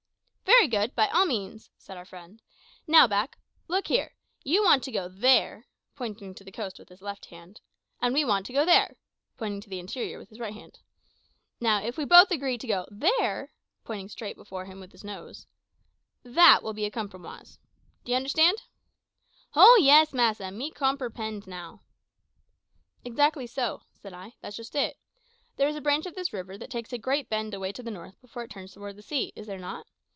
[0.61, 2.39] "Very good, by all means," said our friend.
[2.85, 4.13] "Now, Mak, look here.
[4.43, 7.61] You want to go there" (pointing to the coast with his left hand),
[7.99, 8.97] "and we want to go there"
[9.37, 10.77] (pointing to the interior with his right hand).
[11.59, 13.51] "Now if we both agree to go there,"
[13.85, 15.47] (pointing straight before him with his nose),
[16.21, 17.57] "that will be a cumprumoise.
[18.05, 18.61] D'ye understand?"
[19.53, 21.81] "Ho yis, massa, me compiperhend now."
[23.03, 24.97] "Exactly so," said I; "that's just it.
[25.55, 27.89] There is a branch of this river that takes a great bend away to the
[27.89, 29.87] north before it turns towards the sea, is there not?